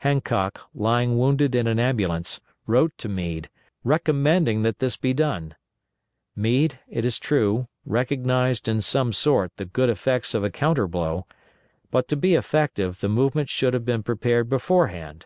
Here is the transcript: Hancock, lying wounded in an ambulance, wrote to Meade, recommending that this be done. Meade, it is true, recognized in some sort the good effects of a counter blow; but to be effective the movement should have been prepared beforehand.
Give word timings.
Hancock, 0.00 0.68
lying 0.74 1.16
wounded 1.16 1.54
in 1.54 1.66
an 1.66 1.78
ambulance, 1.78 2.42
wrote 2.66 2.92
to 2.98 3.08
Meade, 3.08 3.48
recommending 3.82 4.60
that 4.62 4.78
this 4.78 4.98
be 4.98 5.14
done. 5.14 5.54
Meade, 6.36 6.78
it 6.86 7.06
is 7.06 7.18
true, 7.18 7.66
recognized 7.86 8.68
in 8.68 8.82
some 8.82 9.14
sort 9.14 9.56
the 9.56 9.64
good 9.64 9.88
effects 9.88 10.34
of 10.34 10.44
a 10.44 10.50
counter 10.50 10.86
blow; 10.86 11.26
but 11.90 12.08
to 12.08 12.16
be 12.18 12.34
effective 12.34 13.00
the 13.00 13.08
movement 13.08 13.48
should 13.48 13.72
have 13.72 13.86
been 13.86 14.02
prepared 14.02 14.50
beforehand. 14.50 15.24